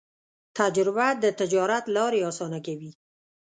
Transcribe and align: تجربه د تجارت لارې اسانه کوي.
تجربه 0.57 1.07
د 1.23 1.25
تجارت 1.39 1.85
لارې 1.95 2.19
اسانه 2.31 2.59
کوي. 2.65 2.91